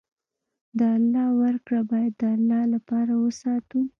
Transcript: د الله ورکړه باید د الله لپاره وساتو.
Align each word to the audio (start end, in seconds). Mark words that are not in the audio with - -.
د 0.79 0.81
الله 0.97 1.27
ورکړه 1.41 1.81
باید 1.91 2.13
د 2.21 2.23
الله 2.35 2.61
لپاره 2.73 3.13
وساتو. 3.23 3.79